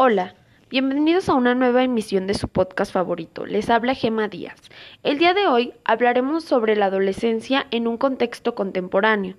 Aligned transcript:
Hola, 0.00 0.36
bienvenidos 0.70 1.28
a 1.28 1.34
una 1.34 1.56
nueva 1.56 1.82
emisión 1.82 2.28
de 2.28 2.34
su 2.34 2.46
podcast 2.46 2.92
favorito. 2.92 3.46
Les 3.46 3.68
habla 3.68 3.96
Gema 3.96 4.28
Díaz. 4.28 4.60
El 5.02 5.18
día 5.18 5.34
de 5.34 5.48
hoy 5.48 5.74
hablaremos 5.84 6.44
sobre 6.44 6.76
la 6.76 6.86
adolescencia 6.86 7.66
en 7.72 7.88
un 7.88 7.96
contexto 7.96 8.54
contemporáneo, 8.54 9.34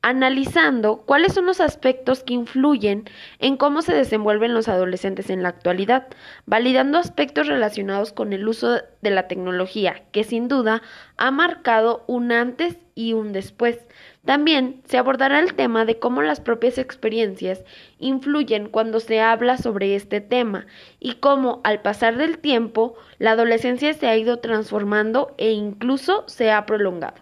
analizando 0.00 1.02
cuáles 1.02 1.34
son 1.34 1.44
los 1.44 1.60
aspectos 1.60 2.22
que 2.24 2.32
influyen 2.32 3.10
en 3.40 3.58
cómo 3.58 3.82
se 3.82 3.92
desenvuelven 3.92 4.54
los 4.54 4.68
adolescentes 4.68 5.28
en 5.28 5.42
la 5.42 5.50
actualidad, 5.50 6.06
validando 6.46 6.96
aspectos 6.96 7.46
relacionados 7.46 8.14
con 8.14 8.32
el 8.32 8.48
uso 8.48 8.78
de 9.02 9.10
la 9.10 9.28
tecnología, 9.28 10.04
que 10.12 10.24
sin 10.24 10.48
duda 10.48 10.80
ha 11.18 11.30
marcado 11.30 12.04
un 12.06 12.32
antes 12.32 12.78
y 12.94 13.12
un 13.12 13.34
después. 13.34 13.78
También 14.24 14.82
se 14.84 14.98
abordará 14.98 15.40
el 15.40 15.54
tema 15.54 15.84
de 15.84 15.98
cómo 15.98 16.20
las 16.20 16.40
propias 16.40 16.76
experiencias 16.76 17.64
influyen 17.98 18.68
cuando 18.68 19.00
se 19.00 19.20
habla 19.20 19.56
sobre 19.56 19.94
este 19.94 20.20
tema 20.20 20.66
y 20.98 21.14
cómo 21.14 21.60
al 21.64 21.80
pasar 21.80 22.16
del 22.16 22.38
tiempo 22.38 22.94
la 23.18 23.32
adolescencia 23.32 23.94
se 23.94 24.08
ha 24.08 24.16
ido 24.16 24.38
transformando 24.38 25.34
e 25.38 25.52
incluso 25.52 26.24
se 26.28 26.50
ha 26.50 26.66
prolongado. 26.66 27.16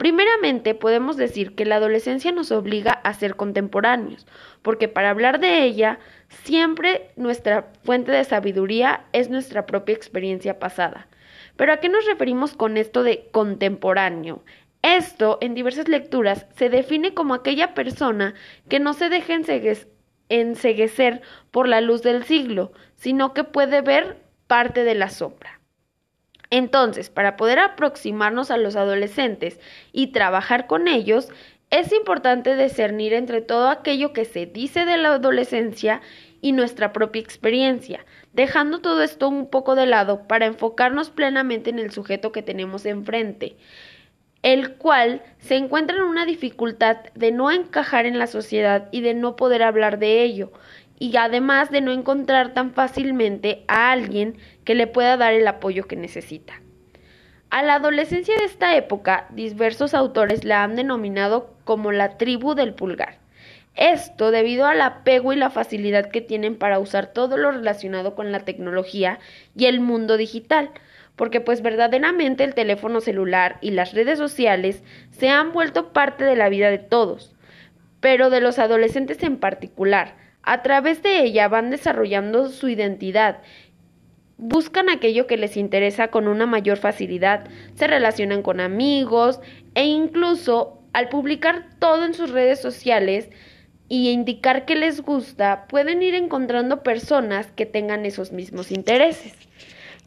Primeramente, 0.00 0.74
podemos 0.74 1.18
decir 1.18 1.54
que 1.54 1.66
la 1.66 1.76
adolescencia 1.76 2.32
nos 2.32 2.52
obliga 2.52 2.92
a 2.92 3.12
ser 3.12 3.36
contemporáneos, 3.36 4.26
porque 4.62 4.88
para 4.88 5.10
hablar 5.10 5.40
de 5.40 5.62
ella, 5.64 5.98
siempre 6.28 7.10
nuestra 7.16 7.70
fuente 7.84 8.10
de 8.10 8.24
sabiduría 8.24 9.04
es 9.12 9.28
nuestra 9.28 9.66
propia 9.66 9.94
experiencia 9.94 10.58
pasada. 10.58 11.06
Pero 11.56 11.74
¿a 11.74 11.76
qué 11.76 11.90
nos 11.90 12.06
referimos 12.06 12.54
con 12.54 12.78
esto 12.78 13.02
de 13.02 13.28
contemporáneo? 13.30 14.42
Esto, 14.82 15.38
en 15.40 15.54
diversas 15.54 15.88
lecturas, 15.88 16.46
se 16.56 16.70
define 16.70 17.12
como 17.12 17.34
aquella 17.34 17.74
persona 17.74 18.34
que 18.68 18.80
no 18.80 18.94
se 18.94 19.08
deja 19.08 19.34
enseguecer 20.28 21.20
por 21.50 21.68
la 21.68 21.80
luz 21.80 22.02
del 22.02 22.24
siglo, 22.24 22.72
sino 22.96 23.34
que 23.34 23.44
puede 23.44 23.82
ver 23.82 24.22
parte 24.46 24.84
de 24.84 24.94
la 24.94 25.10
sombra. 25.10 25.60
Entonces, 26.50 27.10
para 27.10 27.36
poder 27.36 27.58
aproximarnos 27.58 28.50
a 28.50 28.56
los 28.56 28.74
adolescentes 28.74 29.60
y 29.92 30.08
trabajar 30.08 30.66
con 30.66 30.88
ellos, 30.88 31.28
es 31.70 31.92
importante 31.92 32.56
discernir 32.56 33.12
entre 33.12 33.42
todo 33.42 33.68
aquello 33.68 34.12
que 34.12 34.24
se 34.24 34.46
dice 34.46 34.84
de 34.84 34.96
la 34.96 35.14
adolescencia 35.14 36.00
y 36.40 36.50
nuestra 36.50 36.92
propia 36.92 37.22
experiencia, 37.22 38.04
dejando 38.32 38.80
todo 38.80 39.02
esto 39.02 39.28
un 39.28 39.48
poco 39.48 39.76
de 39.76 39.86
lado 39.86 40.26
para 40.26 40.46
enfocarnos 40.46 41.10
plenamente 41.10 41.70
en 41.70 41.78
el 41.78 41.92
sujeto 41.92 42.32
que 42.32 42.42
tenemos 42.42 42.86
enfrente, 42.86 43.56
el 44.42 44.76
cual 44.76 45.22
se 45.38 45.56
encuentra 45.56 45.96
en 45.96 46.04
una 46.04 46.24
dificultad 46.24 46.98
de 47.14 47.30
no 47.32 47.50
encajar 47.50 48.06
en 48.06 48.18
la 48.18 48.26
sociedad 48.26 48.88
y 48.90 49.02
de 49.02 49.14
no 49.14 49.36
poder 49.36 49.62
hablar 49.62 49.98
de 49.98 50.22
ello, 50.22 50.52
y 50.98 51.16
además 51.16 51.70
de 51.70 51.80
no 51.80 51.92
encontrar 51.92 52.54
tan 52.54 52.72
fácilmente 52.72 53.64
a 53.68 53.90
alguien 53.90 54.36
que 54.64 54.74
le 54.74 54.86
pueda 54.86 55.16
dar 55.16 55.32
el 55.32 55.48
apoyo 55.48 55.86
que 55.86 55.96
necesita. 55.96 56.60
A 57.50 57.62
la 57.62 57.74
adolescencia 57.74 58.36
de 58.36 58.44
esta 58.44 58.76
época, 58.76 59.26
diversos 59.30 59.92
autores 59.94 60.44
la 60.44 60.62
han 60.62 60.76
denominado 60.76 61.54
como 61.64 61.90
la 61.90 62.16
tribu 62.16 62.54
del 62.54 62.74
pulgar. 62.74 63.18
Esto 63.74 64.30
debido 64.30 64.66
al 64.66 64.80
apego 64.82 65.32
y 65.32 65.36
la 65.36 65.50
facilidad 65.50 66.10
que 66.10 66.20
tienen 66.20 66.56
para 66.56 66.78
usar 66.78 67.12
todo 67.12 67.36
lo 67.36 67.50
relacionado 67.50 68.14
con 68.14 68.30
la 68.30 68.40
tecnología 68.40 69.18
y 69.56 69.66
el 69.66 69.80
mundo 69.80 70.16
digital, 70.16 70.70
porque 71.16 71.40
pues 71.40 71.62
verdaderamente 71.62 72.44
el 72.44 72.54
teléfono 72.54 73.00
celular 73.00 73.58
y 73.60 73.72
las 73.72 73.92
redes 73.92 74.18
sociales 74.18 74.82
se 75.10 75.28
han 75.28 75.52
vuelto 75.52 75.92
parte 75.92 76.24
de 76.24 76.36
la 76.36 76.48
vida 76.48 76.70
de 76.70 76.78
todos, 76.78 77.34
pero 78.00 78.30
de 78.30 78.40
los 78.40 78.58
adolescentes 78.58 79.22
en 79.22 79.36
particular, 79.36 80.16
a 80.42 80.62
través 80.62 81.02
de 81.02 81.22
ella 81.22 81.48
van 81.48 81.70
desarrollando 81.70 82.48
su 82.48 82.68
identidad, 82.68 83.38
buscan 84.38 84.88
aquello 84.88 85.26
que 85.26 85.36
les 85.36 85.56
interesa 85.56 86.08
con 86.08 86.26
una 86.26 86.46
mayor 86.46 86.78
facilidad, 86.78 87.46
se 87.74 87.86
relacionan 87.86 88.42
con 88.42 88.58
amigos 88.58 89.40
e 89.74 89.84
incluso 89.84 90.82
al 90.94 91.08
publicar 91.10 91.66
todo 91.78 92.06
en 92.06 92.14
sus 92.14 92.30
redes 92.30 92.60
sociales 92.60 93.28
y 93.88 94.10
indicar 94.10 94.64
que 94.64 94.76
les 94.76 95.02
gusta, 95.02 95.66
pueden 95.68 96.02
ir 96.02 96.14
encontrando 96.14 96.82
personas 96.82 97.48
que 97.48 97.66
tengan 97.66 98.06
esos 98.06 98.32
mismos 98.32 98.72
intereses 98.72 99.34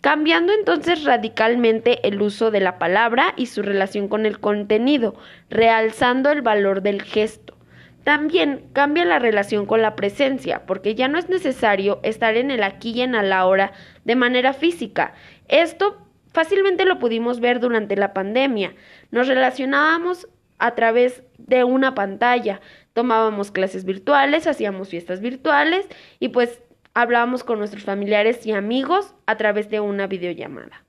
cambiando 0.04 0.52
entonces 0.52 1.06
radicalmente 1.06 2.06
el 2.06 2.22
uso 2.22 2.52
de 2.52 2.60
la 2.60 2.78
palabra 2.78 3.34
y 3.38 3.46
su 3.46 3.62
relación 3.62 4.10
con 4.10 4.26
el 4.26 4.42
contenido, 4.42 5.16
realzando 5.50 6.30
el 6.30 6.42
valor 6.42 6.82
del 6.82 7.02
gesto. 7.02 7.56
También 8.04 8.66
cambia 8.74 9.06
la 9.06 9.20
relación 9.20 9.66
con 9.66 9.82
la 9.82 9.96
presencia, 9.96 10.66
porque 10.66 10.94
ya 10.94 11.08
no 11.08 11.18
es 11.18 11.30
necesario 11.30 12.02
estar 12.04 12.36
en 12.36 12.52
el 12.52 12.64
aquí 12.64 12.92
y 12.92 13.00
en 13.00 13.14
la 13.14 13.46
hora 13.46 13.72
de 14.04 14.18
manera 14.18 14.52
física. 14.52 15.14
Esto 15.48 16.06
fácilmente 16.34 16.84
lo 16.84 17.00
pudimos 17.00 17.40
ver 17.40 17.62
durante 17.62 17.96
la 17.96 18.12
pandemia. 18.12 18.76
Nos 19.10 19.30
relacionábamos 19.30 20.28
a 20.60 20.76
través 20.76 21.24
de 21.38 21.64
una 21.64 21.96
pantalla, 21.96 22.60
tomábamos 22.92 23.52
clases 23.52 23.86
virtuales, 23.86 24.48
hacíamos 24.48 24.90
fiestas 24.90 25.22
virtuales 25.22 25.88
y 26.20 26.28
pues 26.28 26.60
hablábamos 26.94 27.44
con 27.44 27.60
nuestros 27.60 27.84
familiares 27.84 28.46
y 28.46 28.52
amigos 28.52 29.14
a 29.26 29.38
través 29.38 29.70
de 29.70 29.80
una 29.80 30.08
videollamada. 30.08 30.84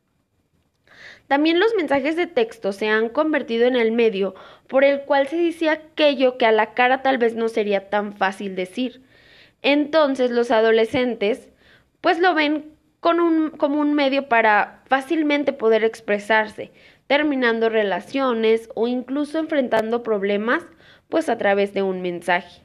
También 1.27 1.59
los 1.59 1.75
mensajes 1.75 2.17
de 2.17 2.27
texto 2.27 2.73
se 2.73 2.89
han 2.89 3.09
convertido 3.09 3.67
en 3.67 3.77
el 3.77 3.93
medio 3.93 4.35
por 4.69 4.85
el 4.85 5.01
cual 5.03 5.27
se 5.27 5.37
dice 5.37 5.71
aquello 5.71 6.37
que 6.37 6.47
a 6.47 6.53
la 6.53 6.75
cara 6.75 7.03
tal 7.03 7.17
vez 7.17 7.35
no 7.35 7.49
sería 7.49 7.89
tan 7.89 8.13
fácil 8.13 8.55
decir. 8.57 9.03
Entonces 9.63 10.31
los 10.31 10.51
adolescentes 10.51 11.49
pues 12.03 12.19
lo 12.19 12.35
ven 12.35 12.75
como 13.01 13.81
un 13.81 13.95
medio 13.95 14.29
para 14.29 14.83
fácilmente 14.87 15.53
poder 15.53 15.85
expresarse, 15.85 16.73
terminando 17.07 17.71
relaciones 17.71 18.69
o 18.75 18.87
incluso 18.87 19.39
enfrentando 19.39 20.03
problemas 20.03 20.63
pues 21.09 21.29
a 21.29 21.39
través 21.39 21.73
de 21.73 21.83
un 21.83 22.03
mensaje. 22.03 22.64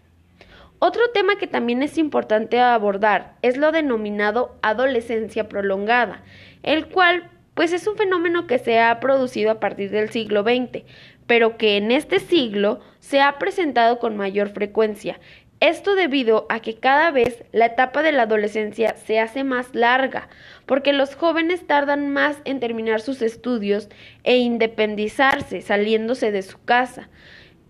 Otro 0.79 1.09
tema 1.13 1.37
que 1.37 1.47
también 1.47 1.83
es 1.83 1.97
importante 1.97 2.59
abordar 2.59 3.35
es 3.41 3.57
lo 3.57 3.73
denominado 3.73 4.57
adolescencia 4.61 5.49
prolongada, 5.49 6.23
el 6.63 6.87
cual 6.87 7.29
pues 7.53 7.73
es 7.73 7.85
un 7.87 7.97
fenómeno 7.97 8.47
que 8.47 8.59
se 8.59 8.79
ha 8.79 9.01
producido 9.01 9.51
a 9.51 9.59
partir 9.59 9.91
del 9.91 10.09
siglo 10.09 10.43
XX, 10.43 10.85
pero 11.27 11.57
que 11.57 11.75
en 11.75 11.91
este 11.91 12.19
siglo 12.19 12.79
se 12.99 13.19
ha 13.19 13.37
presentado 13.37 13.99
con 13.99 14.15
mayor 14.15 14.49
frecuencia. 14.49 15.19
Esto 15.59 15.95
debido 15.95 16.45
a 16.47 16.61
que 16.61 16.75
cada 16.75 17.11
vez 17.11 17.43
la 17.51 17.65
etapa 17.65 18.01
de 18.01 18.13
la 18.13 18.23
adolescencia 18.23 18.95
se 18.95 19.19
hace 19.19 19.43
más 19.43 19.75
larga, 19.75 20.29
porque 20.65 20.93
los 20.93 21.15
jóvenes 21.15 21.67
tardan 21.67 22.09
más 22.09 22.37
en 22.45 22.61
terminar 22.61 23.01
sus 23.01 23.21
estudios 23.21 23.89
e 24.23 24.37
independizarse, 24.37 25.61
saliéndose 25.61 26.31
de 26.31 26.43
su 26.43 26.63
casa. 26.63 27.09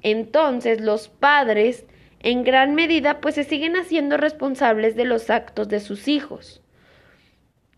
Entonces 0.04 0.82
los 0.82 1.10
padres, 1.10 1.88
en 2.20 2.44
gran 2.44 2.76
medida, 2.76 3.22
pues 3.22 3.36
se 3.36 3.44
siguen 3.44 3.76
haciendo 3.76 4.18
responsables 4.18 4.96
de 4.96 5.06
los 5.06 5.30
actos 5.30 5.70
de 5.70 5.80
sus 5.80 6.08
hijos. 6.08 6.62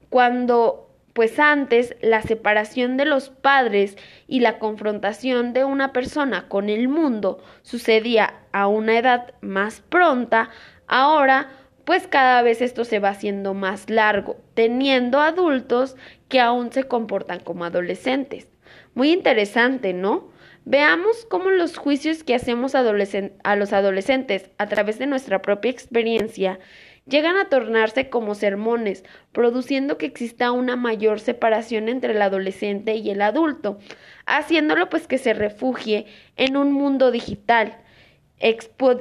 Cuando 0.10 0.92
pues 1.14 1.40
antes 1.40 1.96
la 2.02 2.22
separación 2.22 2.98
de 2.98 3.06
los 3.06 3.30
padres 3.30 3.98
y 4.28 4.40
la 4.40 4.60
confrontación 4.60 5.54
de 5.54 5.66
una 5.66 5.92
persona 5.92 6.48
con 6.48 6.70
el 6.70 6.88
mundo 6.88 7.44
sucedía 7.64 8.34
a 8.54 8.68
una 8.68 8.98
edad 8.98 9.34
más 9.42 9.82
pronta, 9.82 10.50
ahora 10.88 11.50
pues 11.84 12.08
cada 12.08 12.42
vez 12.42 12.62
esto 12.62 12.86
se 12.86 13.00
va 13.00 13.10
haciendo 13.10 13.54
más 13.54 13.90
largo, 13.90 14.38
teniendo 14.54 15.20
adultos 15.20 15.98
que 16.30 16.40
aún 16.40 16.72
se 16.72 16.84
comportan 16.86 17.40
como 17.42 17.66
adolescentes. 17.66 18.48
Muy 18.94 19.12
interesante, 19.12 19.94
¿no? 19.94 20.31
Veamos 20.66 21.26
cómo 21.26 21.50
los 21.50 21.78
juicios 21.78 22.24
que 22.24 22.36
hacemos 22.36 22.76
a 22.76 23.56
los 23.56 23.74
adolescentes 23.74 24.50
a 24.58 24.68
través 24.68 25.00
de 25.00 25.08
nuestra 25.08 25.42
propia 25.42 25.72
experiencia 25.72 26.60
llegan 27.08 27.36
a 27.38 27.50
tornarse 27.50 28.10
como 28.10 28.36
sermones, 28.36 29.04
produciendo 29.32 29.98
que 29.98 30.06
exista 30.06 30.52
una 30.52 30.76
mayor 30.76 31.20
separación 31.20 31.90
entre 31.90 32.14
el 32.14 32.22
adolescente 32.22 32.96
y 32.96 33.10
el 33.10 33.22
adulto, 33.22 33.80
haciéndolo 34.26 34.90
pues 34.90 35.08
que 35.08 35.18
se 35.18 35.34
refugie 35.34 36.06
en 36.38 36.56
un 36.56 36.72
mundo 36.72 37.10
digital, 37.10 37.78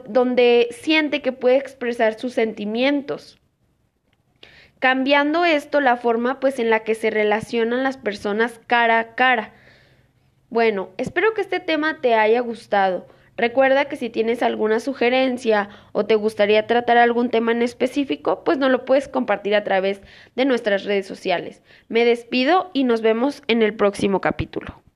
donde 0.09 0.69
siente 0.71 1.21
que 1.21 1.33
puede 1.33 1.57
expresar 1.57 2.19
sus 2.19 2.33
sentimientos 2.35 3.41
cambiando 4.81 5.45
esto 5.45 5.81
la 5.81 5.97
forma 5.97 6.41
pues 6.41 6.59
en 6.59 6.71
la 6.71 6.81
que 6.81 6.97
se 6.97 7.11
relacionan 7.11 7.85
las 7.85 7.99
personas 7.99 8.61
cara 8.67 8.99
a 8.99 9.15
cara. 9.15 9.53
Bueno, 10.51 10.91
espero 10.99 11.33
que 11.33 11.43
este 11.43 11.61
tema 11.61 12.01
te 12.01 12.15
haya 12.15 12.41
gustado. 12.41 13.07
Recuerda 13.37 13.85
que 13.85 13.95
si 13.95 14.11
tienes 14.11 14.43
alguna 14.43 14.81
sugerencia 14.81 15.71
o 15.93 16.07
te 16.07 16.17
gustaría 16.17 16.67
tratar 16.67 16.99
algún 16.99 17.31
tema 17.31 17.53
en 17.53 17.63
específico, 17.63 18.43
pues 18.45 18.59
no 18.59 18.69
lo 18.69 18.85
puedes 18.85 19.07
compartir 19.07 19.55
a 19.55 19.63
través 19.63 20.03
de 20.35 20.45
nuestras 20.45 20.85
redes 20.85 21.07
sociales. 21.07 21.63
Me 21.89 22.05
despido 22.05 22.71
y 22.73 22.83
nos 22.83 23.01
vemos 23.01 23.43
en 23.47 23.63
el 23.63 23.75
próximo 23.75 24.21
capítulo. 24.21 24.83